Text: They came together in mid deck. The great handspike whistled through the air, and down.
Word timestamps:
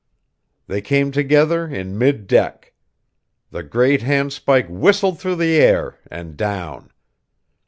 They 0.65 0.81
came 0.81 1.11
together 1.11 1.67
in 1.67 1.95
mid 1.95 2.25
deck. 2.25 2.73
The 3.51 3.61
great 3.61 4.01
handspike 4.01 4.67
whistled 4.67 5.19
through 5.19 5.35
the 5.35 5.57
air, 5.57 5.99
and 6.09 6.35
down. 6.35 6.89